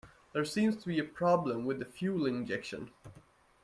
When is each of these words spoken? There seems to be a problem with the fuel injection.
There 0.33 0.45
seems 0.45 0.77
to 0.77 0.87
be 0.87 0.97
a 0.97 1.03
problem 1.03 1.63
with 1.63 1.77
the 1.77 1.85
fuel 1.85 2.25
injection. 2.25 2.89